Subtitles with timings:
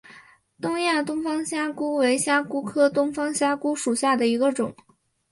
[0.59, 4.73] 东亚东方虾蛄为虾蛄科东方虾蛄属下的一个种。